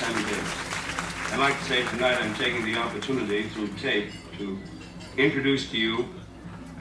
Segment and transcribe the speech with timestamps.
[0.00, 1.32] Davis.
[1.32, 4.58] I'd like to say tonight I'm taking the opportunity through tape to
[5.18, 6.08] introduce to you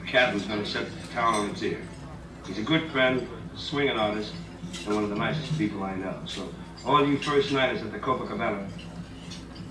[0.02, 1.82] a cat who's going to set the town on its ear.
[2.48, 4.34] He's a good friend, swinging artist,
[4.86, 6.22] and one of the nicest people I know.
[6.26, 6.48] So,
[6.86, 8.70] all you first nighters at the Copacabana,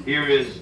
[0.04, 0.60] here is.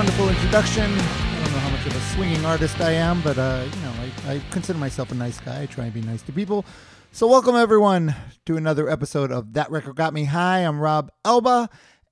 [0.00, 0.90] Wonderful introduction.
[0.90, 3.92] I don't know how much of a swinging artist I am, but uh, you know,
[4.26, 5.60] I, I consider myself a nice guy.
[5.60, 6.64] I try and be nice to people.
[7.12, 8.14] So, welcome everyone
[8.46, 10.60] to another episode of That Record Got Me High.
[10.60, 11.68] I'm Rob Elba,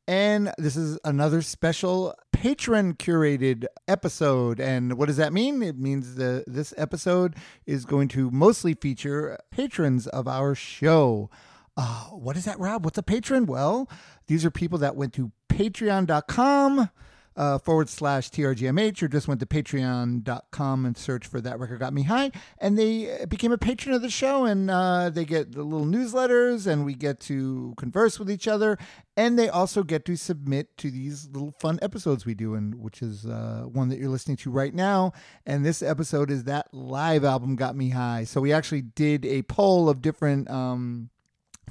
[0.06, 4.60] and this is another special patron curated episode.
[4.60, 5.62] And what does that mean?
[5.62, 11.30] It means that this episode is going to mostly feature patrons of our show.
[11.74, 12.84] Uh, what is that, Rob?
[12.84, 13.46] What's a patron?
[13.46, 13.88] Well,
[14.26, 16.90] these are people that went to patreon.com
[17.38, 21.92] uh, forward slash TRGMH or just went to patreon.com and searched for That Record Got
[21.92, 22.32] Me High.
[22.58, 26.66] And they became a patron of the show and uh, they get the little newsletters
[26.66, 28.76] and we get to converse with each other.
[29.16, 33.02] And they also get to submit to these little fun episodes we do, and which
[33.02, 35.12] is uh, one that you're listening to right now.
[35.46, 38.24] And this episode is that live album got me high.
[38.24, 41.10] So we actually did a poll of different um,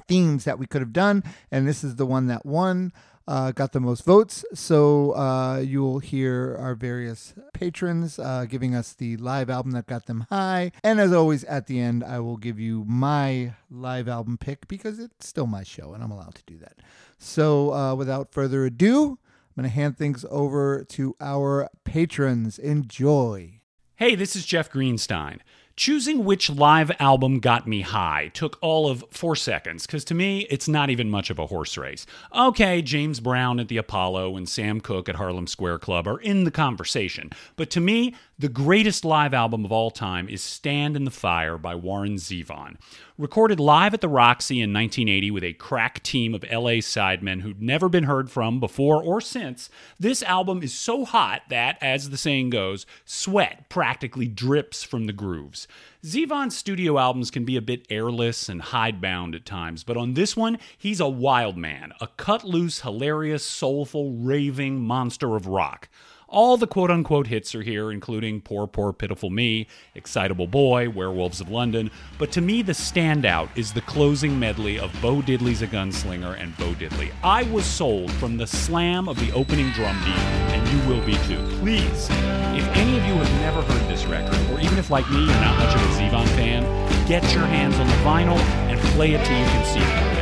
[0.06, 2.92] themes that we could have done, and this is the one that won.
[3.28, 8.94] Uh, got the most votes, so uh, you'll hear our various patrons uh, giving us
[8.94, 10.72] the live album that got them high.
[10.82, 14.98] And as always, at the end, I will give you my live album pick because
[14.98, 16.78] it's still my show and I'm allowed to do that.
[17.18, 19.18] So, uh, without further ado,
[19.58, 22.58] I'm going to hand things over to our patrons.
[22.58, 23.60] Enjoy.
[23.96, 25.40] Hey, this is Jeff Greenstein.
[25.78, 30.40] Choosing which live album got me high took all of four seconds, because to me,
[30.50, 32.04] it's not even much of a horse race.
[32.34, 36.42] Okay, James Brown at the Apollo and Sam Cooke at Harlem Square Club are in
[36.42, 41.02] the conversation, but to me, the greatest live album of all time is Stand in
[41.02, 42.76] the Fire by Warren Zevon.
[43.18, 47.60] Recorded live at the Roxy in 1980 with a crack team of LA sidemen who'd
[47.60, 49.68] never been heard from before or since,
[49.98, 55.12] this album is so hot that, as the saying goes, sweat practically drips from the
[55.12, 55.66] grooves.
[56.04, 60.36] Zevon's studio albums can be a bit airless and hidebound at times, but on this
[60.36, 65.88] one, he's a wild man, a cut loose, hilarious, soulful, raving monster of rock.
[66.30, 71.40] All the quote unquote hits are here, including Poor, Poor, Pitiful Me, Excitable Boy, Werewolves
[71.40, 71.90] of London.
[72.18, 76.54] But to me, the standout is the closing medley of Bo Diddley's a Gunslinger and
[76.58, 77.10] Bo Diddley.
[77.24, 80.18] I was sold from the slam of the opening drum beat,
[80.52, 81.42] and you will be too.
[81.60, 85.20] Please, if any of you have never heard this record, or even if, like me,
[85.20, 86.62] you're not much of a Zevon fan,
[87.08, 88.36] get your hands on the vinyl
[88.68, 90.18] and play it till you can see it.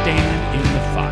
[0.00, 1.09] Stand in the fire.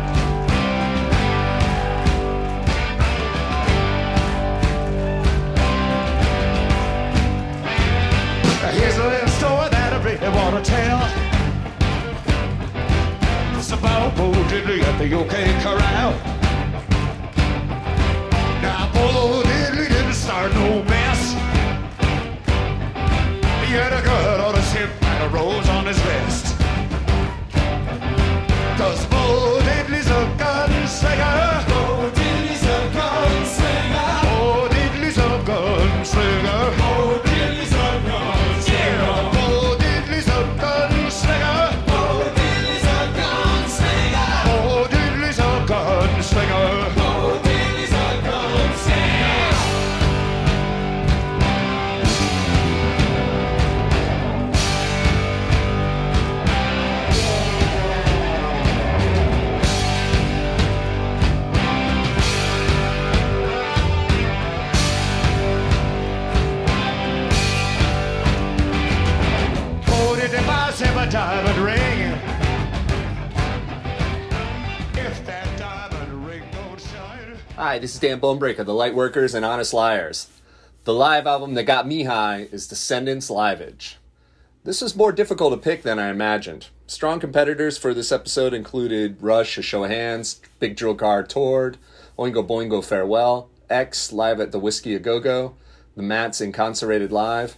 [13.81, 16.11] It's about Bo Diddley at the OK Corral.
[18.61, 21.31] Now, Bo Diddley didn't start no mess.
[23.63, 25.68] He had a gun on his hip and a rose
[77.59, 80.29] Hi, this is Dan Bonebreaker, the Lightworkers and Honest Liars.
[80.85, 83.97] The live album that got me high is Descendents Liveage.
[84.63, 86.67] This was more difficult to pick than I imagined.
[86.87, 91.77] Strong competitors for this episode included Rush, A Show of Hands, Big Drill Car Toured,
[92.17, 95.55] Oingo Boingo Farewell, X Live at the Whisky A Go Go,
[95.97, 97.57] The Mats Inconcerated Live,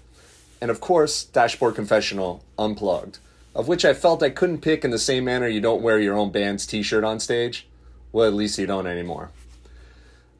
[0.59, 3.19] and of course, Dashboard Confessional Unplugged,
[3.53, 6.17] of which I felt I couldn't pick in the same manner you don't wear your
[6.17, 7.67] own band's t shirt on stage.
[8.11, 9.29] Well, at least you don't anymore.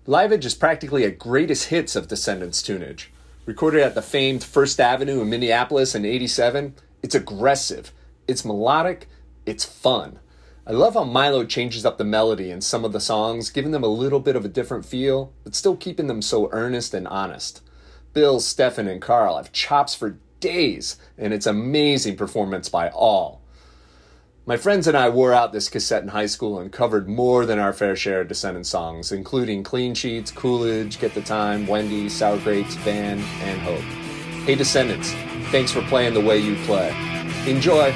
[0.08, 3.10] Liveage is practically a greatest hits of Descendents tunage.
[3.46, 7.92] Recorded at the famed First Avenue in Minneapolis in 87, it's aggressive,
[8.28, 9.08] it's melodic,
[9.46, 10.18] it's fun.
[10.66, 13.84] I love how Milo changes up the melody in some of the songs, giving them
[13.84, 17.62] a little bit of a different feel, but still keeping them so earnest and honest.
[18.14, 23.41] Bill, Stefan, and Karl have chops for days, and it's amazing performance by all.
[24.48, 27.60] My friends and I wore out this cassette in high school and covered more than
[27.60, 32.40] our fair share of Descendent songs, including Clean Sheets, Coolidge, Get the Time, Wendy, Sour
[32.40, 33.82] Grapes, Van, and Hope.
[34.48, 35.12] Hey Descendents,
[35.52, 36.90] thanks for playing the way you play.
[37.46, 37.94] Enjoy!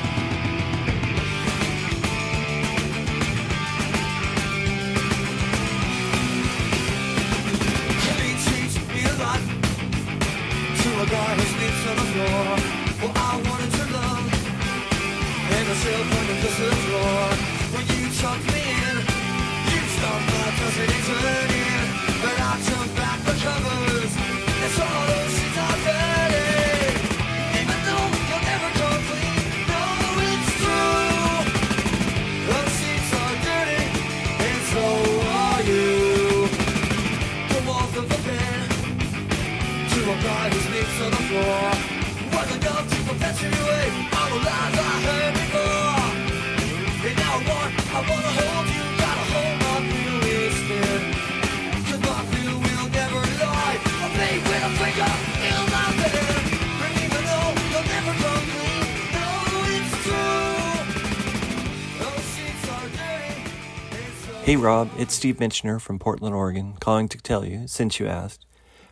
[64.45, 68.45] Hey Rob, it's Steve Mitchner from Portland, Oregon, calling to tell you, since you asked,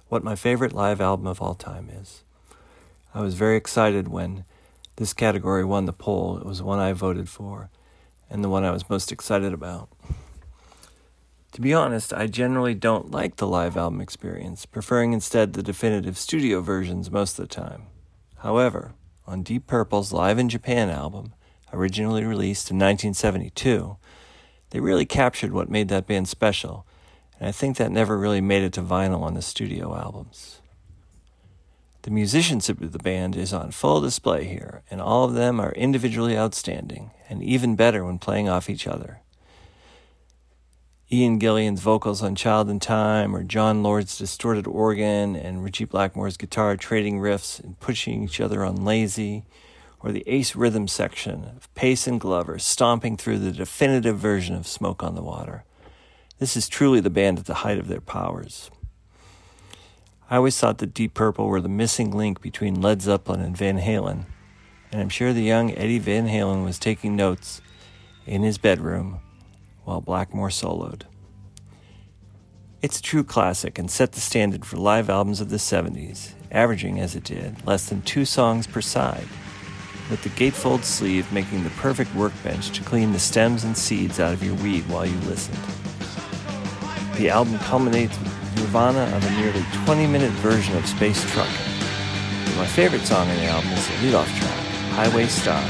[0.09, 2.23] what my favorite live album of all time is.
[3.13, 4.45] I was very excited when
[4.95, 6.39] this category won the poll.
[6.39, 7.69] It was the one I voted for,
[8.31, 9.89] and the one I was most excited about.
[11.51, 16.17] To be honest, I generally don't like the live album experience, preferring instead the definitive
[16.17, 17.83] studio versions most of the time.
[18.37, 18.95] However,
[19.27, 21.35] on Deep Purple's Live in Japan album,
[21.71, 23.97] originally released in 1972,
[24.73, 26.87] they really captured what made that band special,
[27.39, 30.61] and I think that never really made it to vinyl on the studio albums.
[32.01, 35.73] The musicianship of the band is on full display here, and all of them are
[35.73, 39.19] individually outstanding, and even better when playing off each other.
[41.11, 46.35] Ian Gillan's vocals on Child in Time, or Jon Lord's distorted organ, and Ritchie Blackmore's
[46.35, 49.45] guitar trading riffs and pushing each other on Lazy,
[50.03, 54.67] or the Ace rhythm section of Pace and Glover stomping through the definitive version of
[54.67, 55.63] Smoke on the Water.
[56.39, 58.69] This is truly the band at the height of their powers.
[60.29, 63.79] I always thought that Deep Purple were the missing link between Led Zeppelin and Van
[63.79, 64.25] Halen,
[64.91, 67.61] and I'm sure the young Eddie Van Halen was taking notes
[68.25, 69.21] in his bedroom
[69.85, 71.03] while Blackmore soloed.
[72.81, 76.99] It's a true classic and set the standard for live albums of the 70s, averaging,
[76.99, 79.27] as it did, less than two songs per side,
[80.09, 84.33] with the gatefold sleeve making the perfect workbench to clean the stems and seeds out
[84.33, 85.57] of your weed while you listened.
[87.17, 92.57] The album culminates with Nirvana of a nearly 20 minute version of Space Truckin'.
[92.57, 94.59] My favorite song on the album is the leadoff track,
[94.93, 95.61] Highway Star,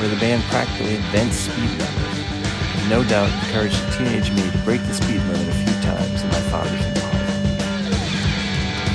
[0.00, 2.28] where the band practically invents speed limit,
[2.76, 6.28] and no doubt encouraged teenage me to break the speed limit a few times in
[6.28, 7.26] my father's Impala.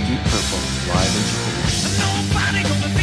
[0.07, 1.23] Deep Purple, live in
[2.31, 3.00] Japan.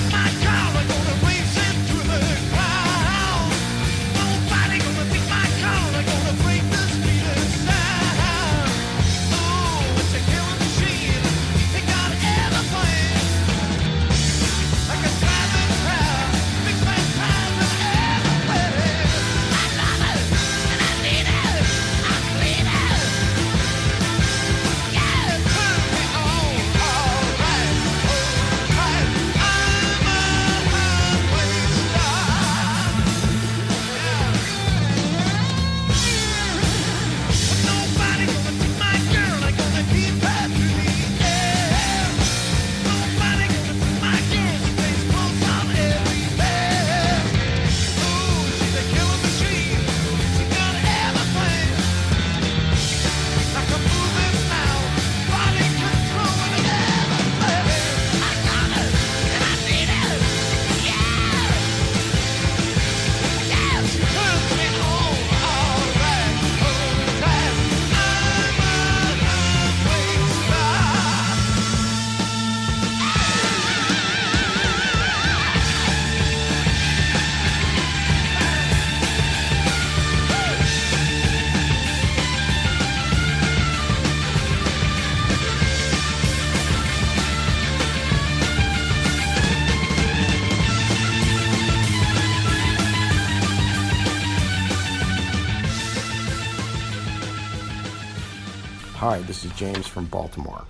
[98.98, 100.64] Hi, this is James from Baltimore.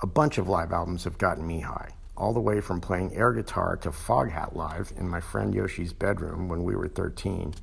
[0.00, 3.34] A bunch of live albums have gotten me high, all the way from playing air
[3.34, 7.54] guitar to Foghat Live in my friend Yoshi's bedroom when we were 13,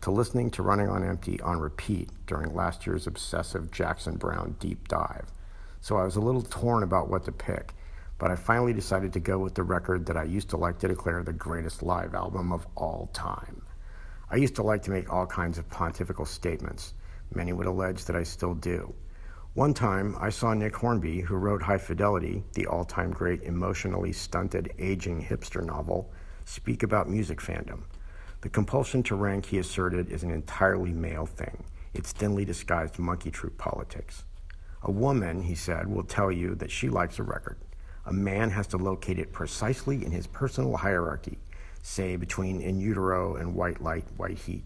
[0.00, 4.88] to listening to Running on Empty on repeat during last year's obsessive Jackson Browne deep
[4.88, 5.30] dive.
[5.82, 7.74] So I was a little torn about what to pick,
[8.16, 10.88] but I finally decided to go with the record that I used to like to
[10.88, 13.60] declare the greatest live album of all time.
[14.30, 16.94] I used to like to make all kinds of pontifical statements.
[17.34, 18.94] Many would allege that I still do.
[19.56, 24.12] One time, I saw Nick Hornby, who wrote High Fidelity, the all time great emotionally
[24.12, 26.12] stunted aging hipster novel,
[26.44, 27.84] speak about music fandom.
[28.42, 31.64] The compulsion to rank, he asserted, is an entirely male thing.
[31.94, 34.24] It's thinly disguised monkey troop politics.
[34.82, 37.56] A woman, he said, will tell you that she likes a record.
[38.04, 41.38] A man has to locate it precisely in his personal hierarchy,
[41.80, 44.64] say between in utero and white light, white heat.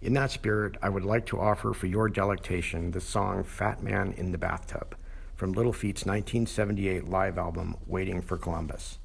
[0.00, 4.14] In that spirit, I would like to offer for your delectation the song Fat Man
[4.16, 4.96] in the Bathtub
[5.34, 9.00] from Little Feat's 1978 live album Waiting for Columbus.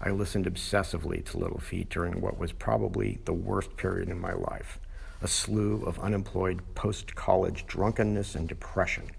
[0.00, 4.32] I listened obsessively to Little Feat during what was probably the worst period in my
[4.32, 4.80] life
[5.22, 9.12] a slew of unemployed post college drunkenness and depression.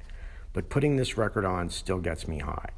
[0.52, 2.72] But putting this record on still gets me high.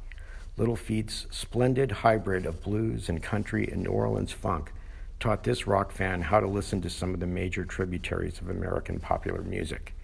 [0.56, 4.72] Little Feat's splendid hybrid of blues and country and New Orleans funk
[5.20, 9.00] taught this rock fan how to listen to some of the major tributaries of American
[9.00, 9.94] popular music,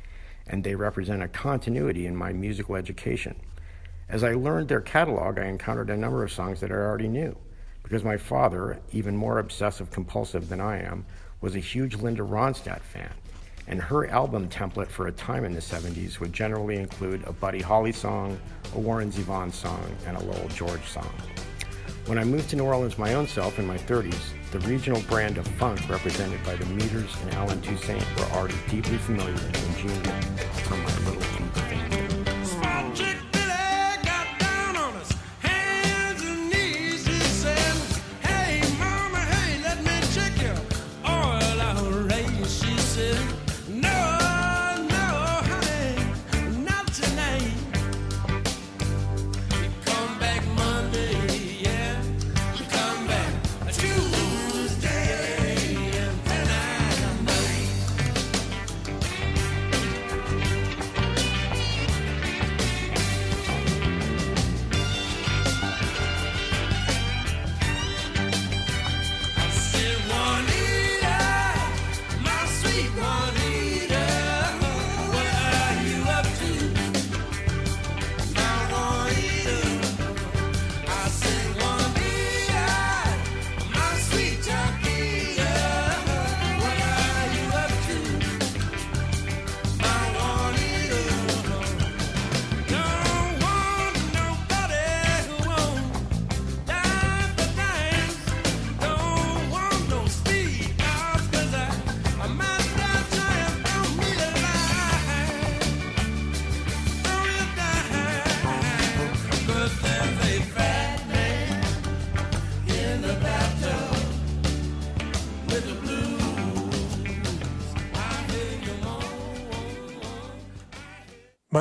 [0.46, 3.36] and they represent a continuity in my musical education.
[4.08, 7.36] As I learned their catalog, I encountered a number of songs that I already knew,
[7.82, 11.06] because my father, even more obsessive compulsive than I am,
[11.40, 13.12] was a huge Linda Ronstadt fan,
[13.66, 17.60] and her album template for a time in the 70s would generally include a Buddy
[17.60, 18.38] Holly song,
[18.74, 21.12] a Warren Zevon song, and a Lowell George song.
[22.06, 24.14] When I moved to New Orleans my own self in my 30s,
[24.50, 28.98] the regional brand of funk represented by the Meters and Allen Toussaint were already deeply
[28.98, 30.20] familiar and genial
[30.64, 31.93] from my little fandom.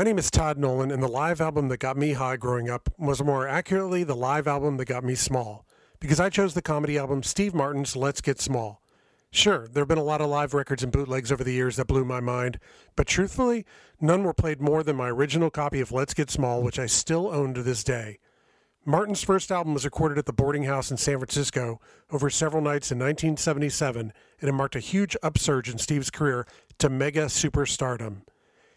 [0.04, 2.90] My name is Todd Nolan, and the live album that got me high growing up
[2.98, 5.66] was more accurately the live album that got me small,
[6.02, 8.82] because I chose the comedy album Steve Martin's Let's Get Small.
[9.32, 11.88] Sure, there have been a lot of live records and bootlegs over the years that
[11.88, 12.60] blew my mind,
[12.98, 13.66] but truthfully,
[14.02, 17.34] none were played more than my original copy of Let's Get Small, which I still
[17.34, 18.20] own to this day.
[18.84, 21.80] Martin's first album was recorded at the boarding house in San Francisco
[22.12, 26.46] over several nights in 1977, and it marked a huge upsurge in Steve's career
[26.80, 28.24] to mega superstardom.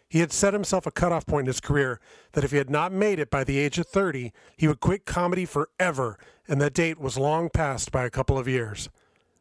[0.09, 2.01] He had set himself a cutoff point in his career
[2.33, 5.05] that if he had not made it by the age of 30, he would quit
[5.05, 8.89] comedy forever, and that date was long past by a couple of years.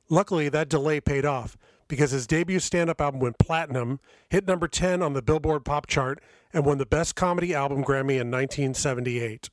[0.10, 1.58] Luckily, that delay paid off
[1.88, 5.86] because his debut stand up album went platinum, hit number 10 on the Billboard Pop
[5.88, 6.20] Chart,
[6.52, 9.50] and won the Best Comedy Album Grammy in 1978.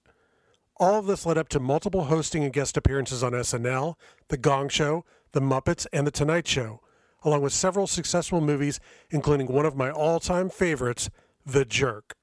[0.79, 3.97] All of this led up to multiple hosting and guest appearances on SNL,
[4.29, 6.81] The Gong Show, The Muppets, and The Tonight Show,
[7.25, 11.11] along with several successful movies, including one of my all time favorites,
[11.45, 12.15] The Jerk.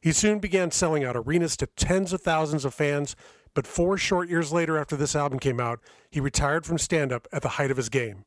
[0.00, 3.16] He soon began selling out arenas to tens of thousands of fans,
[3.54, 7.26] but four short years later, after this album came out, he retired from stand up
[7.32, 8.24] at the height of his game.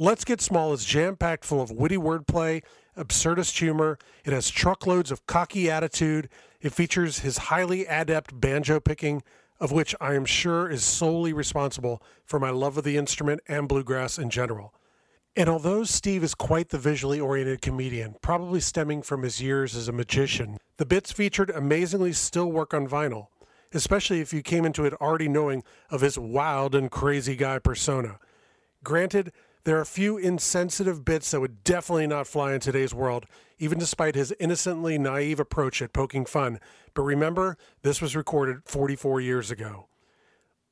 [0.00, 2.62] Let's Get Small is jam packed full of witty wordplay,
[2.96, 3.98] absurdist humor.
[4.24, 6.28] It has truckloads of cocky attitude.
[6.60, 9.22] It features his highly adept banjo picking,
[9.58, 13.68] of which I am sure is solely responsible for my love of the instrument and
[13.68, 14.72] bluegrass in general.
[15.38, 19.86] And although Steve is quite the visually oriented comedian, probably stemming from his years as
[19.86, 23.28] a magician, the bits featured amazingly still work on vinyl,
[23.72, 28.18] especially if you came into it already knowing of his wild and crazy guy persona.
[28.82, 29.30] Granted,
[29.62, 33.24] there are a few insensitive bits that would definitely not fly in today's world,
[33.60, 36.58] even despite his innocently naive approach at poking fun.
[36.94, 39.87] But remember, this was recorded 44 years ago.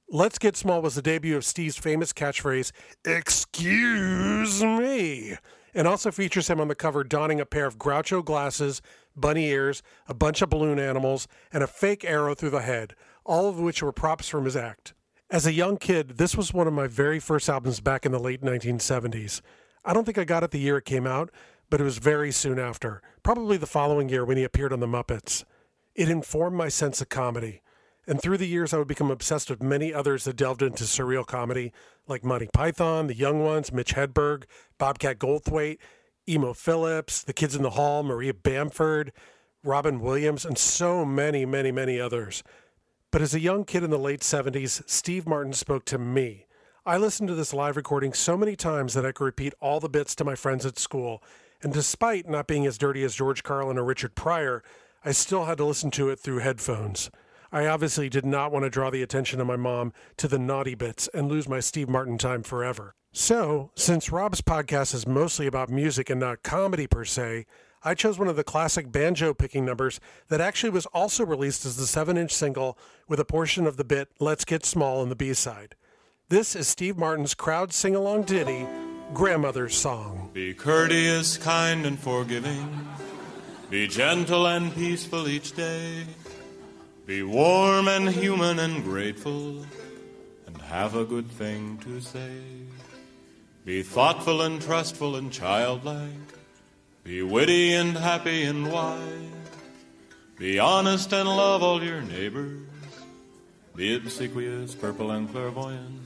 [0.08, 2.70] Let's Get Small was the debut of Steve's famous catchphrase,
[3.04, 5.36] Excuse me,
[5.75, 8.80] and also features him on the cover donning a pair of Groucho glasses,
[9.16, 12.94] bunny ears, a bunch of balloon animals, and a fake arrow through the head,
[13.25, 14.94] all of which were props from his act.
[15.28, 18.20] As a young kid, this was one of my very first albums back in the
[18.20, 19.40] late 1970s.
[19.84, 21.32] I don't think I got it the year it came out,
[21.68, 24.86] but it was very soon after, probably the following year when he appeared on The
[24.86, 25.42] Muppets.
[25.96, 27.62] It informed my sense of comedy.
[28.06, 31.26] And through the years, I would become obsessed with many others that delved into surreal
[31.26, 31.72] comedy,
[32.06, 34.44] like Monty Python, The Young Ones, Mitch Hedberg,
[34.78, 35.78] Bobcat Goldthwait,
[36.28, 39.12] Emo Philips, The Kids in the Hall, Maria Bamford,
[39.64, 42.44] Robin Williams, and so many, many, many others.
[43.10, 46.46] But as a young kid in the late 70s, Steve Martin spoke to me.
[46.84, 49.88] I listened to this live recording so many times that I could repeat all the
[49.88, 51.20] bits to my friends at school.
[51.60, 54.62] And despite not being as dirty as George Carlin or Richard Pryor,
[55.04, 57.10] I still had to listen to it through headphones.
[57.56, 60.75] I obviously did not want to draw the attention of my mom to the naughty
[60.75, 62.94] bits and lose my Steve Martin time forever.
[63.14, 67.46] So, since Rob's podcast is mostly about music and not comedy per se,
[67.82, 71.78] I chose one of the classic banjo picking numbers that actually was also released as
[71.78, 72.76] the 7 inch single
[73.08, 75.76] with a portion of the bit Let's Get Small on the B side.
[76.28, 78.66] This is Steve Martin's crowd sing along ditty,
[79.14, 80.28] Grandmother's Song.
[80.35, 82.87] Be courteous, kind, and forgiving.
[83.70, 86.04] Be gentle and peaceful each day.
[87.07, 89.64] Be warm and human and grateful.
[90.47, 92.40] And have a good thing to say.
[93.64, 96.11] Be thoughtful and trustful and childlike.
[97.05, 99.01] Be witty and happy and wise.
[100.37, 102.62] Be honest and love all your neighbors.
[103.77, 106.01] Be obsequious, purple, and clairvoyant.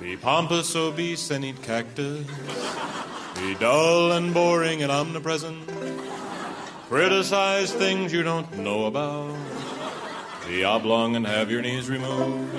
[0.00, 2.26] Be pompous, obese, and eat cactus.
[3.36, 5.68] Be dull and boring and omnipresent.
[6.88, 9.36] Criticize things you don't know about.
[10.46, 12.52] Be oblong and have your knees removed.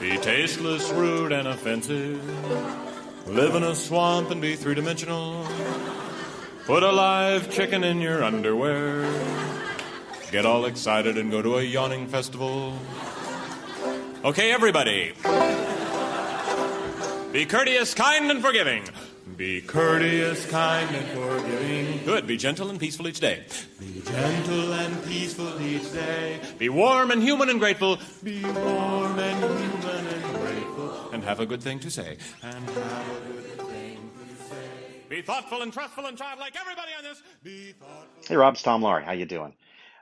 [0.00, 2.18] Be tasteless, rude, and offensive.
[3.28, 5.46] Live in a swamp and be three dimensional.
[6.64, 9.06] Put a live chicken in your underwear.
[10.30, 12.78] Get all excited and go to a yawning festival.
[14.24, 15.12] Okay, everybody.
[17.32, 18.84] Be courteous, kind, and forgiving.
[19.36, 22.04] Be courteous, kind, and forgiving.
[22.04, 22.26] Good.
[22.26, 23.44] Be gentle and peaceful each day.
[23.80, 26.40] Be gentle and peaceful each day.
[26.58, 27.98] Be warm and human and grateful.
[28.22, 31.10] Be warm and human and grateful.
[31.12, 32.18] And have a good thing to say.
[32.42, 34.56] And have a good thing to say.
[35.08, 36.54] Be thoughtful and trustful and childlike.
[36.60, 37.22] Everybody on this.
[37.42, 38.24] Be thoughtful.
[38.28, 39.04] Hey, Rob, it's Tom Laurie.
[39.04, 39.54] How you doing?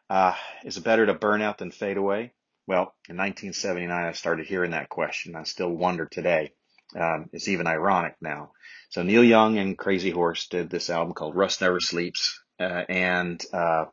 [0.08, 2.32] Uh, is it better to burn out than fade away?
[2.66, 5.36] Well, in 1979, I started hearing that question.
[5.36, 6.52] I still wonder today.
[6.98, 8.52] Um, it's even ironic now.
[8.90, 13.44] So Neil Young and Crazy Horse did this album called Rust Never Sleeps, uh, and
[13.52, 13.84] uh,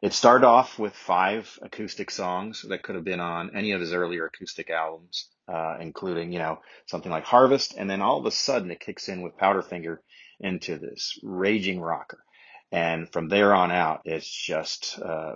[0.00, 3.92] it started off with five acoustic songs that could have been on any of his
[3.92, 8.30] earlier acoustic albums, uh, including you know something like Harvest, and then all of a
[8.30, 9.98] sudden it kicks in with Powderfinger
[10.38, 12.22] into this raging rocker,
[12.70, 15.34] and from there on out it's just uh,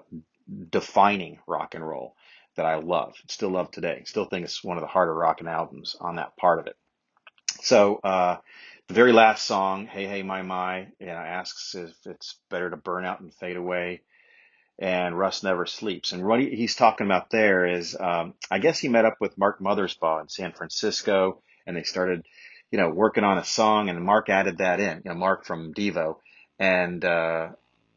[0.70, 2.14] defining rock and roll
[2.56, 4.02] that I love, still love today.
[4.04, 6.76] Still think it's one of the harder rocking albums on that part of it.
[7.62, 8.38] So uh,
[8.88, 12.76] the very last song, "Hey Hey My My," you know, asks if it's better to
[12.76, 14.02] burn out and fade away,
[14.80, 16.10] and Rust never sleeps.
[16.12, 19.38] And what he, he's talking about there is, um, I guess he met up with
[19.38, 22.26] Mark Mothersbaugh in San Francisco, and they started,
[22.72, 25.02] you know, working on a song, and Mark added that in.
[25.04, 26.16] You know, Mark from Devo,
[26.58, 27.50] and uh,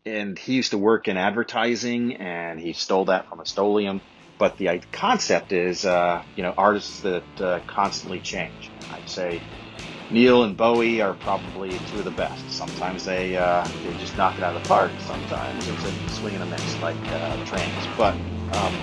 [0.06, 4.00] and he used to work in advertising, and he stole that from Rust-Oleum.
[4.38, 8.70] But the concept is, uh, you know, artists that uh, constantly change.
[8.92, 9.42] I'd say
[10.12, 12.52] Neil and Bowie are probably two of the best.
[12.52, 14.92] Sometimes they uh, they just knock it out of the park.
[15.00, 17.88] Sometimes it's a swing and a miss, like uh, Trans.
[17.98, 18.14] But
[18.58, 18.76] um,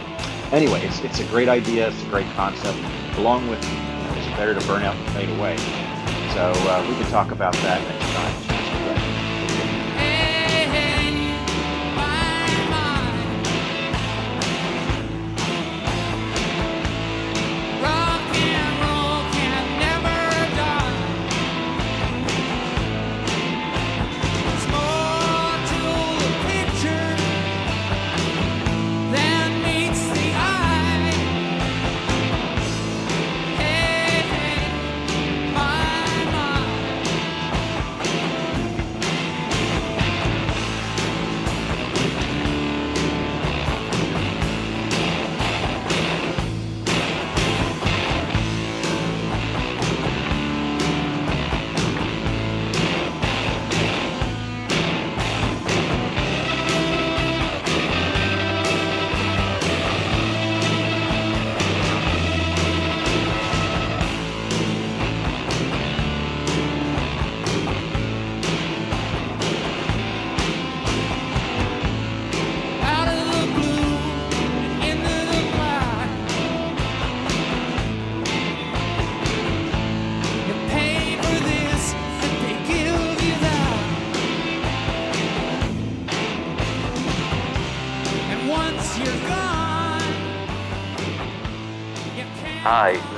[0.52, 1.88] anyway, it's it's a great idea.
[1.88, 2.78] It's a great concept.
[3.18, 5.56] Along with, you know, it's better to burn out than fade away.
[6.32, 8.51] So uh, we can talk about that next time.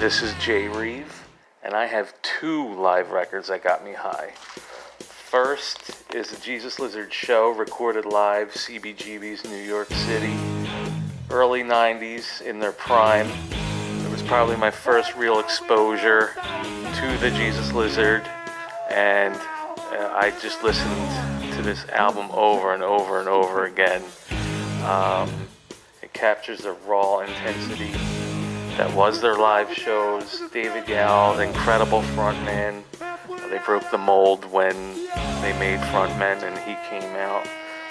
[0.05, 1.25] This is Jay Reeve,
[1.63, 4.33] and I have two live records that got me high.
[4.99, 10.37] First is the Jesus Lizard Show, recorded live, CBGB's New York City,
[11.31, 13.31] early 90s in their prime.
[14.05, 18.29] It was probably my first real exposure to the Jesus Lizard,
[18.91, 24.03] and uh, I just listened to this album over and over and over again.
[24.85, 25.31] Um,
[26.03, 27.95] it captures the raw intensity
[28.77, 30.43] that was their live shows.
[30.53, 32.83] David Yow, incredible frontman.
[33.51, 34.75] They broke the mold when
[35.43, 37.47] they made frontmen and he came out.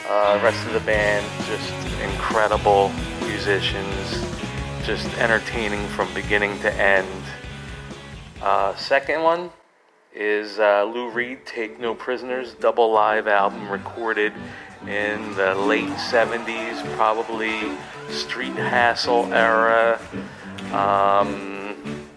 [0.09, 2.91] Uh, rest of the band, just incredible
[3.21, 4.25] musicians,
[4.83, 7.23] just entertaining from beginning to end.
[8.41, 9.51] Uh, second one
[10.13, 14.33] is uh, Lou Reed, Take No Prisoners, double live album recorded
[14.81, 17.71] in the late 70s, probably
[18.09, 19.97] Street Hassle era.
[20.73, 22.09] Um,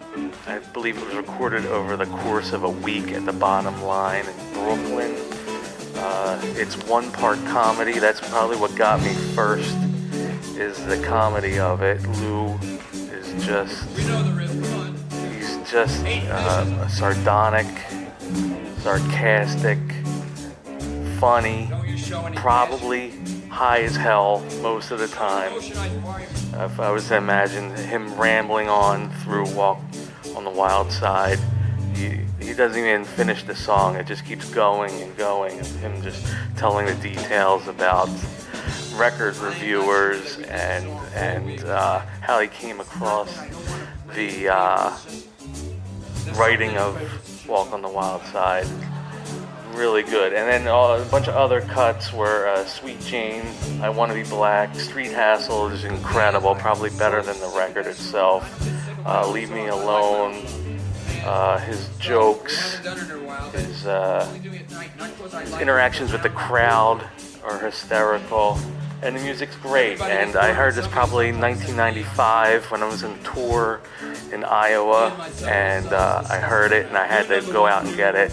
[0.47, 4.25] I believe it was recorded over the course of a week at the bottom line
[4.25, 5.15] in Brooklyn.
[5.95, 7.99] Uh, it's one part comedy.
[7.99, 9.75] That's probably what got me first,
[10.57, 12.01] is the comedy of it.
[12.19, 12.57] Lou
[13.11, 13.87] is just,
[15.35, 17.67] he's just uh, sardonic,
[18.79, 19.77] sarcastic,
[21.19, 21.69] funny,
[22.33, 23.11] probably
[23.49, 25.51] high as hell most of the time.
[26.59, 29.79] If I was to imagine him rambling on through Walk
[30.35, 31.37] on the Wild Side,
[31.93, 33.95] he, he doesn't even finish the song.
[33.95, 38.09] It just keeps going and going, and him just telling the details about
[38.95, 43.39] record reviewers and and uh, how he came across
[44.15, 44.97] the uh,
[46.33, 48.67] writing of Walk on the Wild Side
[49.77, 50.33] really good.
[50.33, 53.45] And then a bunch of other cuts were uh, Sweet Jane,
[53.81, 58.43] I Want to Be Black, Street Hassle is incredible, probably better than the record itself.
[59.05, 60.43] Uh, Leave Me Alone,
[61.23, 62.77] uh, his jokes,
[63.53, 64.25] his, uh,
[65.41, 67.07] his interactions with the crowd
[67.43, 68.57] are hysterical.
[69.01, 70.01] And the music's great.
[70.01, 73.79] And I heard this probably in 1995 when I was on tour
[74.33, 75.29] in Iowa.
[75.45, 78.31] And uh, I heard it and I had to go out and get it.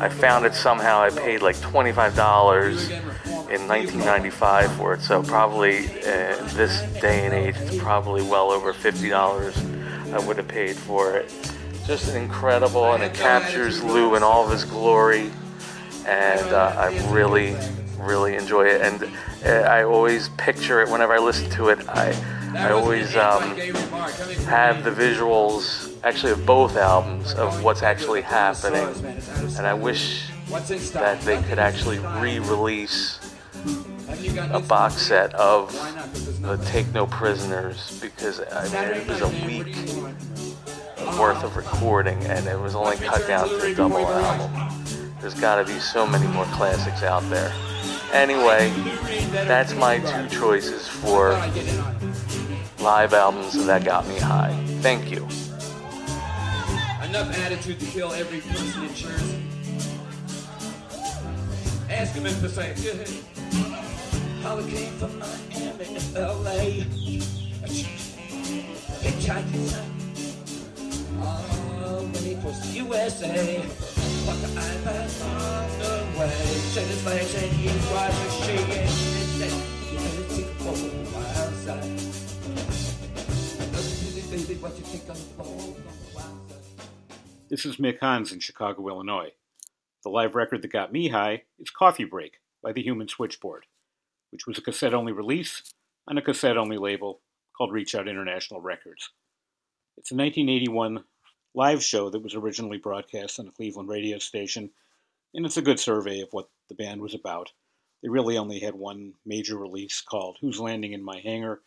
[0.00, 1.00] I found it somehow.
[1.00, 2.90] I paid like $25
[3.50, 5.02] in 1995 for it.
[5.02, 9.76] So probably uh, this day and age, it's probably well over $50
[10.12, 11.34] I would have paid for it.
[11.86, 15.30] Just incredible, and it captures Lou in all of his glory.
[16.06, 17.56] And uh, I really,
[17.98, 18.80] really enjoy it.
[18.80, 19.10] And
[19.44, 21.86] uh, I always picture it whenever I listen to it.
[21.88, 22.14] I,
[22.54, 23.56] I always um,
[24.46, 28.86] have the visuals, actually, of both albums of what's actually happening.
[29.56, 30.30] And I wish
[30.92, 33.20] that they could actually re-release
[34.52, 35.72] a box set of
[36.42, 39.74] the Take No Prisoners because I mean it was a week
[41.18, 44.85] worth of recording and it was only cut down to a double album.
[45.20, 47.52] There's got to be so many more classics out there.
[48.12, 48.70] Anyway,
[49.46, 51.30] that's my two choices for
[52.80, 54.54] live albums that got me high.
[54.80, 55.26] Thank you.
[57.08, 59.42] Enough attitude to kill every person in Jersey.
[61.88, 63.08] Ask him if ain't good.
[64.42, 66.84] How it came from Miami to LA.
[69.02, 69.72] Hitchhiking
[71.22, 73.95] all the way the USA.
[74.26, 76.30] Walk the iPad on the way.
[76.76, 77.68] And he?
[87.48, 89.30] This is Mick Hans in Chicago, Illinois.
[90.02, 93.66] The live record that got me high is Coffee Break by the Human Switchboard,
[94.30, 95.62] which was a cassette only release
[96.06, 97.22] on a cassette only label
[97.56, 99.10] called Reach Out International Records.
[99.96, 101.04] It's a 1981
[101.56, 104.70] live show that was originally broadcast on a Cleveland radio station,
[105.32, 107.50] and it's a good survey of what the band was about.
[108.02, 111.62] They really only had one major release called Who's Landing in My Hangar,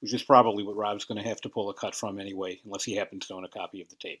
[0.00, 2.82] which is probably what Rob's going to have to pull a cut from anyway, unless
[2.82, 4.20] he happens to own a copy of the tape.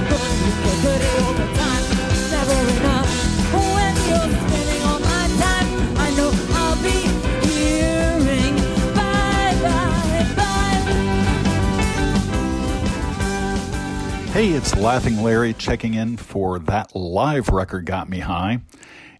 [14.41, 18.61] Hey, it's Laughing Larry checking in for that live record got me high.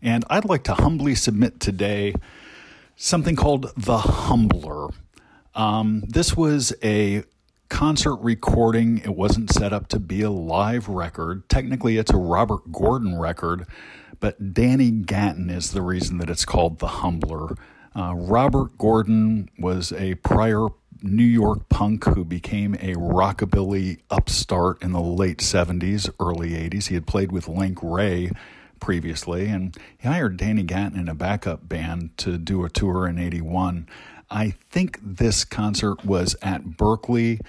[0.02, 2.16] And I'd like to humbly submit today
[2.96, 4.88] something called The Humbler.
[5.54, 7.24] Um, this was a
[7.70, 8.98] concert recording.
[8.98, 11.48] It wasn't set up to be a live record.
[11.50, 13.68] Technically, it's a Robert Gordon record,
[14.20, 17.56] but Danny Gatton is the reason that it's called The Humbler.
[17.96, 20.68] Uh, Robert Gordon was a prior
[21.02, 26.88] New York punk who became a rockabilly upstart in the late 70s, early 80s.
[26.88, 28.32] He had played with Link Wray
[28.80, 33.18] previously, and he hired Danny Gatton in a backup band to do a tour in
[33.18, 33.88] 81.
[34.30, 37.40] I think this concert was at Berkeley.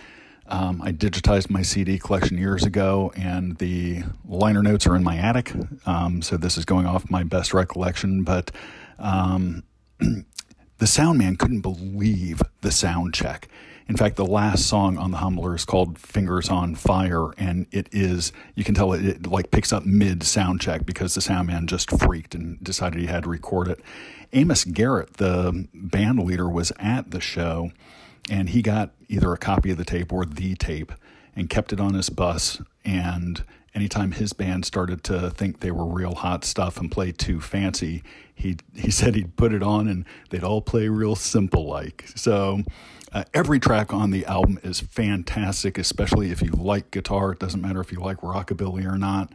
[0.46, 5.16] Um, I digitized my CD collection years ago, and the liner notes are in my
[5.16, 5.52] attic.
[5.86, 8.50] Um, so this is going off my best recollection, but
[8.98, 9.62] um,
[10.82, 13.48] the sound man couldn't believe the sound check.
[13.86, 17.88] In fact, the last song on the Humbler is called "Fingers on Fire," and it
[17.92, 21.46] is you can tell it, it like picks up mid sound check because the sound
[21.46, 23.78] man just freaked and decided he had to record it.
[24.32, 27.70] Amos Garrett, the band leader, was at the show,
[28.28, 30.90] and he got either a copy of the tape or the tape
[31.36, 32.60] and kept it on his bus.
[32.84, 37.40] And anytime his band started to think they were real hot stuff and play too
[37.40, 38.02] fancy,
[38.34, 42.04] he he said he'd put it on and they'd all play real simple like.
[42.14, 42.62] So
[43.12, 47.32] uh, every track on the album is fantastic, especially if you like guitar.
[47.32, 49.32] It doesn't matter if you like rockabilly or not.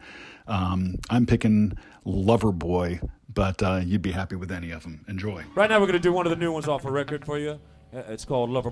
[0.48, 5.04] Um, I'm picking Loverboy, but uh, you'd be happy with any of them.
[5.06, 5.44] Enjoy.
[5.54, 7.38] Right now, we're going to do one of the new ones off a record for
[7.38, 7.60] you.
[7.94, 8.70] Uh, It's called Lover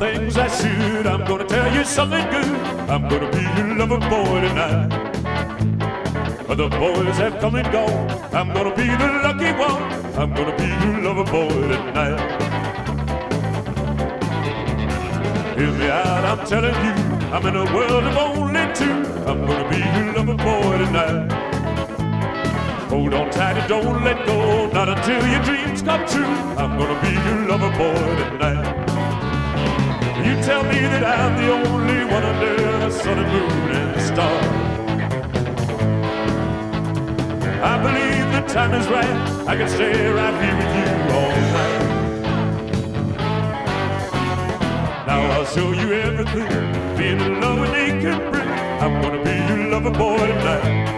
[0.00, 1.06] things I should.
[1.06, 2.56] I'm gonna tell you something good.
[2.88, 4.88] I'm gonna be your lover boy tonight.
[6.48, 8.08] The boys have come and gone.
[8.34, 9.82] I'm gonna be the lucky one.
[10.20, 12.18] I'm gonna be your lover boy tonight.
[15.58, 16.94] Hear me out, I'm telling you.
[17.34, 18.98] I'm in a world of only two.
[19.28, 21.30] I'm gonna be your lover boy tonight.
[22.88, 26.34] Hold on tight and don't let go, not until your dreams come true.
[26.62, 28.89] I'm gonna be your lover boy tonight.
[30.26, 34.70] You tell me that I'm the only one under the sun and moon and stars.
[37.62, 39.16] I believe the time is right.
[39.48, 41.80] I can stay right here with you all night.
[45.06, 46.48] Now I'll show you everything.
[46.96, 48.48] Being in love with me can bring.
[48.82, 50.88] I'm gonna be your lover boy tonight.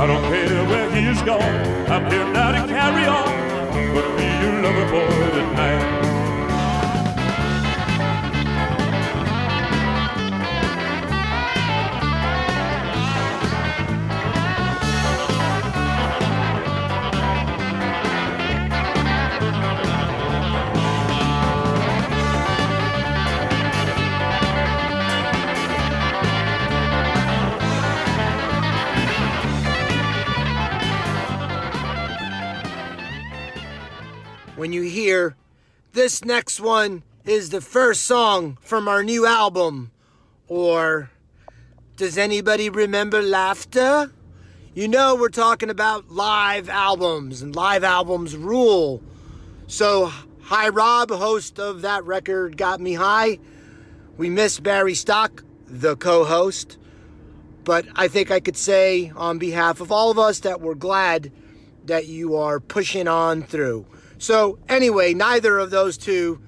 [0.00, 1.54] I don't care where he is gone.
[1.88, 3.28] I'm here now to carry on.
[3.74, 6.09] I'm gonna be your lover boy tonight.
[34.60, 35.34] When you hear
[35.94, 39.90] this next one is the first song from our new album,
[40.48, 41.08] or
[41.96, 44.12] does anybody remember Laughter?
[44.74, 49.02] You know, we're talking about live albums, and live albums rule.
[49.66, 53.38] So, hi, Rob, host of that record, Got Me High.
[54.18, 56.76] We miss Barry Stock, the co host,
[57.64, 61.32] but I think I could say on behalf of all of us that we're glad
[61.86, 63.86] that you are pushing on through.
[64.20, 66.42] So, anyway, neither of those two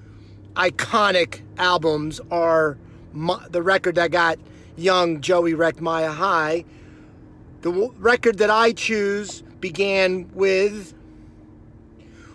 [0.53, 2.77] iconic albums are
[3.13, 4.37] my, the record that got
[4.77, 6.65] young Joey wrecked Maya high.
[7.61, 10.93] The w- record that I choose began with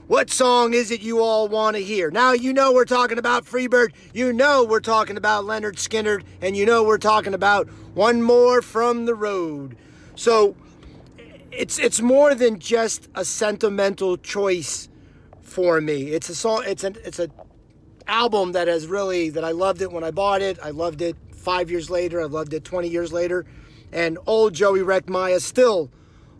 [0.09, 2.11] What song is it you all want to hear?
[2.11, 6.57] Now, you know we're talking about Freebird, you know we're talking about Lynyrd Skynyrd, and
[6.57, 9.77] you know we're talking about One More from the Road.
[10.17, 10.57] So,
[11.53, 14.89] it's it's more than just a sentimental choice
[15.59, 16.13] for me.
[16.13, 16.63] It's a song.
[16.69, 17.29] It's an it's a
[18.07, 20.57] album that has really that I loved it when I bought it.
[20.63, 22.21] I loved it five years later.
[22.21, 23.45] I loved it twenty years later,
[23.91, 25.91] and old Joey Wrecked Maya still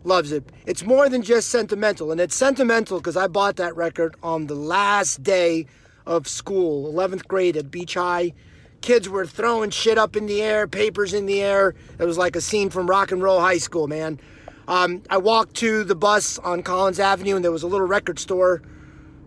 [0.05, 0.49] loves it.
[0.65, 4.55] It's more than just sentimental, and it's sentimental because I bought that record on the
[4.55, 5.65] last day
[6.05, 8.31] of school, 11th grade at Beach High.
[8.79, 11.75] Kids were throwing shit up in the air, papers in the air.
[11.99, 14.17] It was like a scene from Rock and Roll High School, man.
[14.69, 18.17] Um, I walked to the bus on Collins Avenue, and there was a little record
[18.17, 18.61] store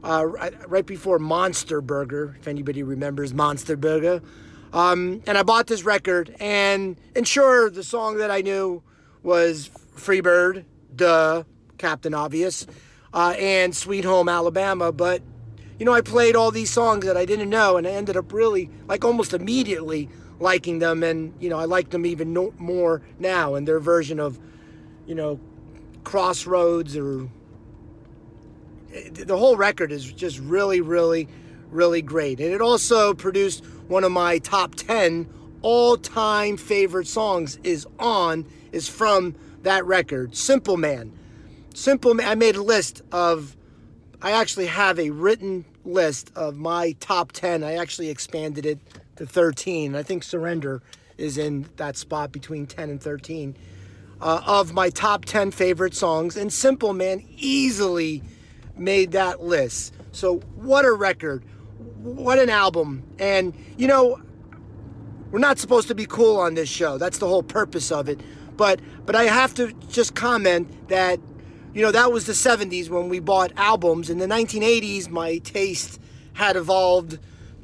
[0.04, 4.20] uh, right, before Monster Burger, if anybody remembers Monster Burger.
[4.72, 8.82] Um, and I bought this record, and and sure, the song that I knew
[9.22, 10.64] was Freebird,
[10.96, 11.44] duh,
[11.78, 12.66] Captain Obvious,
[13.12, 14.90] uh, and Sweet Home Alabama.
[14.90, 15.22] But,
[15.78, 18.32] you know, I played all these songs that I didn't know, and I ended up
[18.32, 20.08] really, like, almost immediately
[20.40, 21.02] liking them.
[21.02, 24.38] And, you know, I like them even no- more now And their version of,
[25.06, 25.38] you know,
[26.02, 27.28] Crossroads or.
[29.12, 31.28] The whole record is just really, really,
[31.70, 32.40] really great.
[32.40, 35.28] And it also produced one of my top 10
[35.62, 41.12] all-time favorite songs is on is from that record simple man.
[41.74, 43.56] Simple man i made a list of
[44.20, 48.78] i actually have a written list of my top 10 i actually expanded it
[49.16, 50.82] to 13 i think surrender
[51.16, 53.56] is in that spot between 10 and 13
[54.22, 56.36] uh, of my top 10 favorite songs.
[56.36, 58.22] And simple man easily
[58.76, 61.44] made that list so what a record
[62.02, 64.20] what an album and you know
[65.32, 66.98] we're not supposed to be cool on this show.
[66.98, 68.20] That's the whole purpose of it.
[68.56, 71.18] But but I have to just comment that
[71.74, 74.10] you know that was the 70s when we bought albums.
[74.10, 75.98] In the 1980s, my taste
[76.34, 77.18] had evolved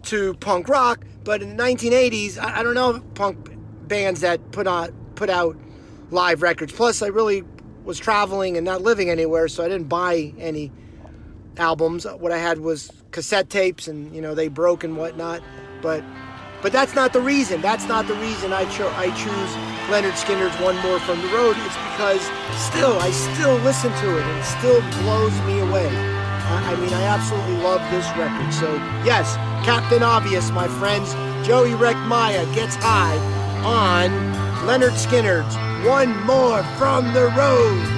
[0.05, 1.05] to punk rock.
[1.25, 3.51] But in the 1980s, I, I don't know punk
[3.87, 5.55] bands that put on put out
[6.11, 6.73] live records.
[6.73, 7.45] Plus, I really
[7.85, 10.73] was traveling and not living anywhere, so I didn't buy any
[11.59, 12.07] albums.
[12.19, 15.43] What I had was cassette tapes, and you know they broke and whatnot.
[15.83, 16.03] But
[16.63, 17.61] but that's not the reason.
[17.61, 19.51] That's not the reason I cho- I choose
[19.89, 21.57] Lynyrd Skynyrd's One More from the Road.
[21.59, 22.23] It's because
[22.59, 25.89] still I still listen to it and it still blows me away.
[25.89, 28.53] I, I mean I absolutely love this record.
[28.53, 31.15] So yes, Captain Obvious, my friends.
[31.47, 33.17] Joey Reckmaya gets high
[33.65, 34.11] on
[34.67, 37.98] Lynyrd Skynyrd's One More from the Road.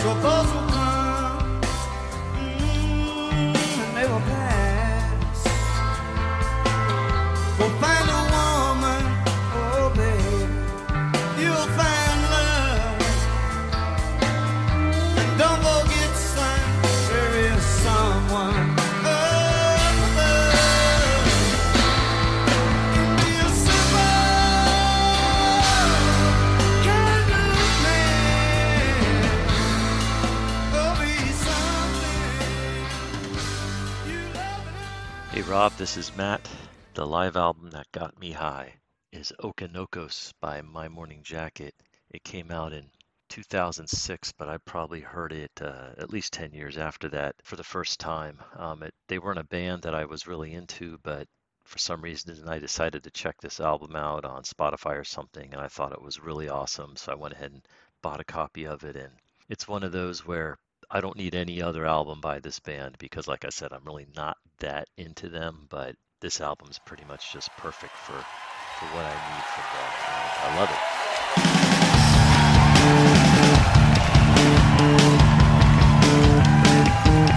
[0.00, 0.69] Troubles will
[35.80, 36.46] this is Matt.
[36.92, 38.74] The live album that got me high
[39.12, 41.74] is Okonokos by My Morning Jacket.
[42.10, 42.90] It came out in
[43.30, 47.64] 2006, but I probably heard it uh, at least 10 years after that for the
[47.64, 48.40] first time.
[48.56, 51.26] Um, it, they weren't a band that I was really into, but
[51.64, 55.62] for some reason I decided to check this album out on Spotify or something, and
[55.62, 56.94] I thought it was really awesome.
[56.96, 57.66] So I went ahead and
[58.02, 59.14] bought a copy of it, and
[59.48, 60.58] it's one of those where
[60.92, 64.08] I don't need any other album by this band because, like I said, I'm really
[64.16, 65.68] not that into them.
[65.70, 69.90] But this album's pretty much just perfect for for what I need from them.
[70.42, 70.70] I love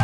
[0.00, 0.03] it.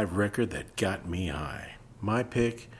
[0.00, 1.72] Live record that got me high.
[2.00, 2.70] My pick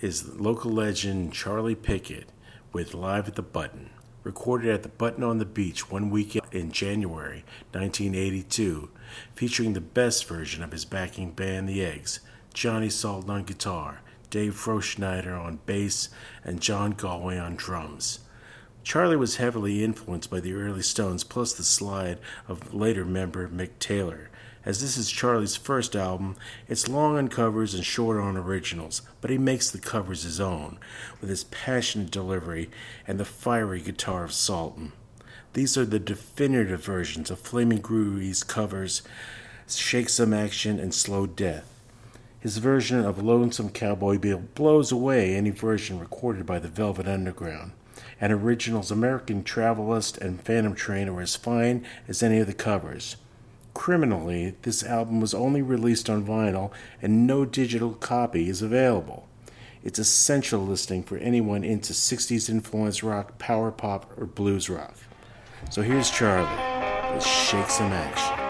[0.00, 2.28] is local legend Charlie Pickett
[2.72, 3.90] with Live at the Button,
[4.22, 8.88] recorded at the Button on the Beach one weekend in January 1982,
[9.34, 12.20] featuring the best version of his backing band, The Eggs,
[12.54, 16.08] Johnny Salt on guitar, Dave Froschneider on bass,
[16.44, 18.20] and John Galway on drums.
[18.84, 23.80] Charlie was heavily influenced by the early Stones, plus the slide of later member Mick
[23.80, 24.30] Taylor.
[24.64, 26.36] As this is Charlie's first album,
[26.68, 30.78] it's long on covers and short on originals, but he makes the covers his own,
[31.20, 32.68] with his passionate delivery
[33.06, 34.92] and the fiery guitar of Salton.
[35.54, 39.02] These are the definitive versions of Flamin' Groovies' covers
[39.66, 41.80] Shake Some Action and Slow Death.
[42.38, 47.72] His version of Lonesome Cowboy Bill blows away any version recorded by the Velvet Underground
[48.20, 53.16] and originals American Travelist and Phantom Train are as fine as any of the covers.
[53.74, 59.28] Criminally, this album was only released on vinyl and no digital copy is available.
[59.82, 64.94] It's essential listening for anyone into 60s influenced rock, power pop, or blues rock.
[65.70, 68.49] So here's Charlie with Shake Some Action.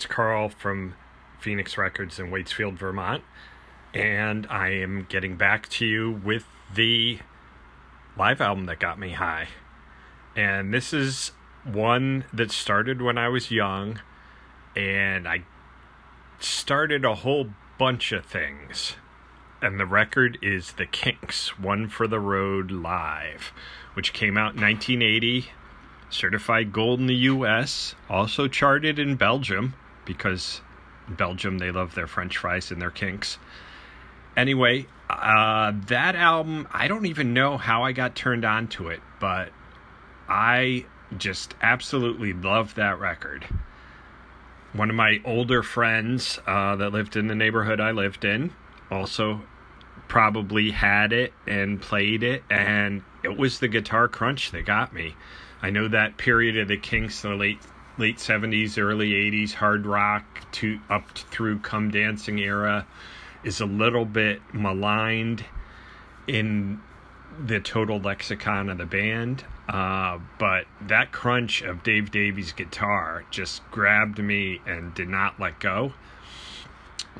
[0.00, 0.94] It's Carl from
[1.40, 3.22] Phoenix Records in Waitsfield, Vermont.
[3.92, 7.18] And I am getting back to you with the
[8.16, 9.48] live album that got me high.
[10.34, 11.32] And this is
[11.64, 14.00] one that started when I was young.
[14.74, 15.44] And I
[16.38, 18.96] started a whole bunch of things.
[19.60, 23.52] And the record is The Kinks, One for the Road Live,
[23.92, 25.50] which came out in 1980
[26.08, 29.74] certified gold in the US, also charted in Belgium
[30.12, 30.60] because
[31.06, 33.38] in Belgium they love their french fries and their kinks.
[34.36, 39.00] Anyway, uh, that album, I don't even know how I got turned on to it,
[39.20, 39.50] but
[40.28, 40.86] I
[41.16, 43.46] just absolutely love that record.
[44.72, 48.52] One of my older friends uh, that lived in the neighborhood I lived in
[48.90, 49.42] also
[50.08, 55.14] probably had it and played it, and it was the guitar crunch that got me.
[55.62, 57.60] I know that period of the Kinks, the late
[58.00, 62.86] late seventies, early eighties, hard rock to up through Come Dancing era,
[63.44, 65.44] is a little bit maligned
[66.26, 66.80] in
[67.38, 69.44] the total lexicon of the band.
[69.68, 75.60] Uh, but that crunch of Dave Davies' guitar just grabbed me and did not let
[75.60, 75.92] go.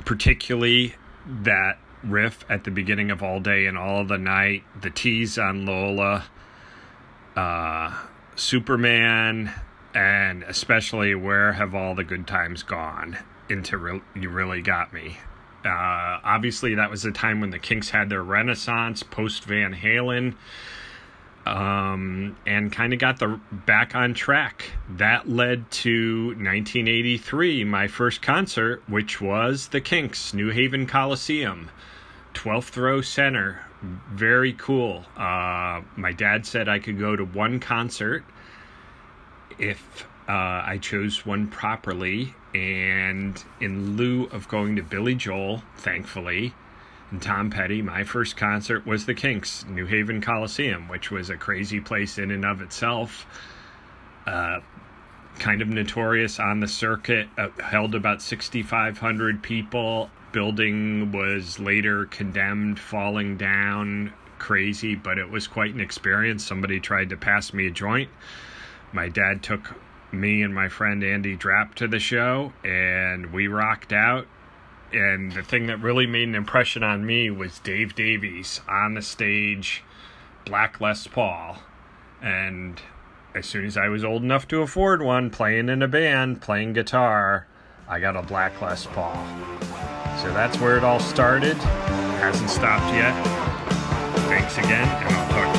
[0.05, 0.95] Particularly
[1.27, 5.39] that riff at the beginning of All Day and All of the Night, the tease
[5.39, 6.25] on Lola,
[7.37, 7.97] uh,
[8.35, 9.53] Superman,
[9.95, 13.19] and especially Where Have All the Good Times Gone
[13.49, 15.19] into re- You Really Got Me.
[15.65, 20.35] Uh, obviously, that was a time when the Kinks had their renaissance post Van Halen
[21.47, 24.71] um, and kind of got the back on track.
[24.89, 31.71] That led to 1983, my first concert, which was the Kinks, New Haven Coliseum,
[32.35, 33.65] 12th row center.
[33.83, 35.05] Very cool.
[35.17, 38.25] Uh, my dad said I could go to one concert
[39.59, 42.35] if uh, I chose one properly.
[42.55, 46.53] And in lieu of going to Billy Joel, thankfully,
[47.11, 51.37] and Tom Petty, my first concert was the Kinks, New Haven Coliseum, which was a
[51.37, 53.27] crazy place in and of itself.
[54.27, 54.61] Uh,
[55.39, 60.11] kind of notorious on the circuit, uh, held about 6,500 people.
[60.33, 66.47] building was later condemned, falling down, crazy, but it was quite an experience.
[66.47, 68.09] Somebody tried to pass me a joint.
[68.93, 69.75] My dad took
[70.13, 74.27] me and my friend Andy Drapp to the show, and we rocked out.
[74.93, 79.03] And the thing that really made an impression on me was Dave Davies on the
[79.03, 79.85] stage,
[80.45, 81.59] Black Les Paul.
[82.21, 82.81] And
[83.35, 86.73] as soon as I was old enough to afford one, playing in a band, playing
[86.73, 87.47] guitar,
[87.89, 89.15] I got a Black Les Paul.
[90.19, 91.57] So that's where it all started.
[91.57, 93.15] Hasn't stopped yet.
[94.27, 95.50] Thanks again, and I'll talk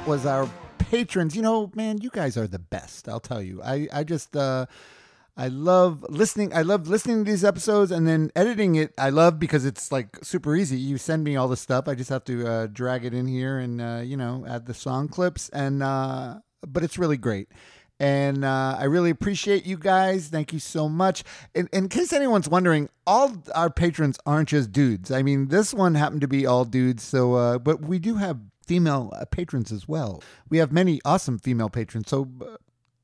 [0.00, 0.48] That was our
[0.78, 1.36] patrons.
[1.36, 3.06] You know, man, you guys are the best.
[3.06, 3.60] I'll tell you.
[3.62, 4.64] I I just uh
[5.36, 6.54] I love listening.
[6.54, 8.94] I love listening to these episodes and then editing it.
[8.96, 10.78] I love because it's like super easy.
[10.78, 11.86] You send me all the stuff.
[11.86, 14.72] I just have to uh, drag it in here and uh, you know add the
[14.72, 17.48] song clips and uh, but it's really great.
[17.98, 20.28] And uh, I really appreciate you guys.
[20.28, 21.24] Thank you so much.
[21.54, 25.10] In, in case anyone's wondering, all our patrons aren't just dudes.
[25.10, 27.02] I mean, this one happened to be all dudes.
[27.02, 28.38] So, uh, but we do have
[28.70, 30.22] female uh, patrons as well.
[30.48, 32.08] We have many awesome female patrons.
[32.08, 32.56] So, uh,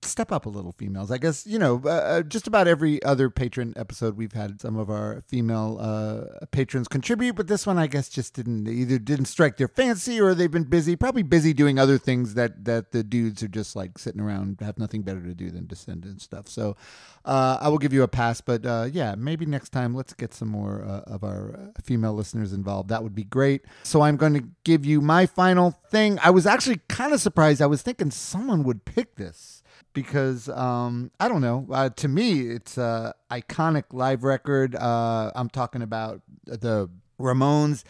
[0.02, 1.10] step up a little, females.
[1.10, 4.76] I guess you know, uh, uh, just about every other patron episode, we've had some
[4.76, 9.26] of our female uh, patrons contribute, but this one, I guess, just didn't either didn't
[9.26, 13.02] strike their fancy or they've been busy, probably busy doing other things that that the
[13.02, 16.18] dudes are just like sitting around, have nothing better to do than to send in
[16.18, 16.48] stuff.
[16.48, 16.76] So,
[17.24, 20.32] uh, I will give you a pass, but uh, yeah, maybe next time let's get
[20.32, 22.88] some more uh, of our female listeners involved.
[22.88, 23.62] That would be great.
[23.82, 26.18] So I'm going to give you my final thing.
[26.22, 27.60] I was actually kind of surprised.
[27.60, 29.62] I was thinking someone would pick this
[29.96, 31.66] because um, I don't know.
[31.72, 34.76] Uh, to me, it's a iconic live record.
[34.76, 37.82] Uh, I'm talking about the Ramones.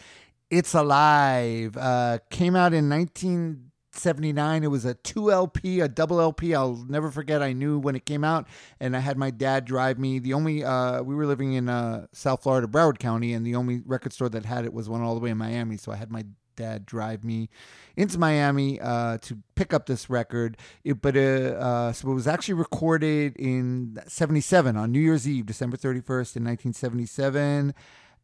[0.49, 4.63] It's Alive uh, came out in 1979.
[4.63, 6.55] It was a two LP, a double LP.
[6.55, 7.43] I'll never forget.
[7.43, 8.47] I knew when it came out,
[8.79, 10.19] and I had my dad drive me.
[10.19, 13.81] The only uh, we were living in uh, South Florida, Broward County, and the only
[13.85, 15.75] record store that had it was one all the way in Miami.
[15.75, 16.23] So I had my
[16.57, 17.49] dad drive me
[17.95, 20.57] into Miami uh, to pick up this record.
[20.83, 25.45] It, but uh, uh, so it was actually recorded in '77 on New Year's Eve,
[25.45, 27.73] December 31st, in 1977,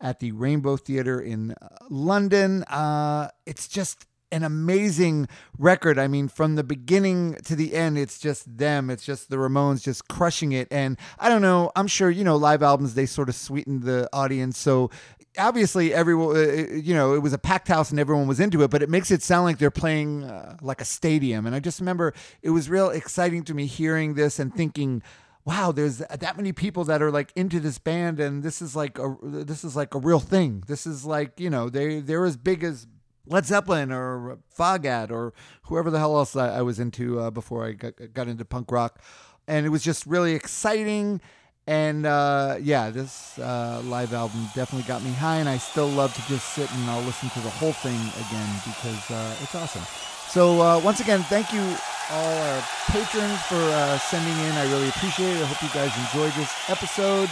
[0.01, 2.63] at the Rainbow Theatre in uh, London.
[2.63, 5.27] Uh, it's just an amazing
[5.59, 5.99] record.
[5.99, 8.89] I mean, from the beginning to the end, it's just them.
[8.89, 10.67] It's just the Ramones just crushing it.
[10.71, 11.71] And I don't know.
[11.75, 14.57] I'm sure you know live albums they sort of sweeten the audience.
[14.57, 14.89] So
[15.37, 16.39] obviously everyone uh,
[16.73, 19.11] you know it was a packed house and everyone was into it but it makes
[19.11, 22.69] it sound like they're playing uh, like a stadium and i just remember it was
[22.69, 25.01] real exciting to me hearing this and thinking
[25.45, 28.99] wow there's that many people that are like into this band and this is like
[28.99, 32.37] a this is like a real thing this is like you know they they're as
[32.37, 32.87] big as
[33.25, 37.65] Led Zeppelin or Foghat or whoever the hell else I, I was into uh, before
[37.65, 39.01] I got, got into punk rock.
[39.47, 41.21] And it was just really exciting.
[41.65, 46.13] And uh, yeah, this uh, live album definitely got me high, and I still love
[46.13, 49.83] to just sit and I'll listen to the whole thing again because uh, it's awesome.
[50.27, 51.63] So uh, once again, thank you
[52.11, 54.51] all our patrons for uh, sending in.
[54.59, 55.41] I really appreciate it.
[55.41, 57.29] I hope you guys enjoyed this episode.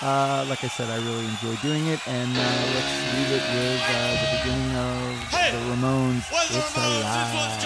[0.00, 2.42] Uh, like I said, I really enjoy doing it, and uh,
[2.74, 6.26] let's leave it with uh, the beginning of the Ramones.
[6.30, 7.62] It's alive.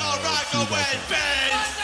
[0.49, 1.76] See you guys later.